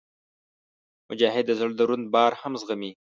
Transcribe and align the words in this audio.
مجاهد 1.09 1.45
د 1.47 1.51
زړه 1.59 1.73
دروند 1.79 2.05
بار 2.13 2.31
هم 2.41 2.53
زغمي. 2.61 2.91